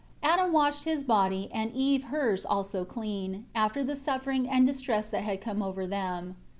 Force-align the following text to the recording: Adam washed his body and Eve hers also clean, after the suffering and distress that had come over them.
Adam 0.23 0.51
washed 0.51 0.85
his 0.85 1.03
body 1.03 1.47
and 1.53 1.71
Eve 1.75 2.05
hers 2.05 2.43
also 2.43 2.83
clean, 2.83 3.45
after 3.53 3.83
the 3.83 3.95
suffering 3.95 4.49
and 4.49 4.65
distress 4.65 5.11
that 5.11 5.21
had 5.23 5.39
come 5.39 5.61
over 5.61 5.85
them. 5.85 6.35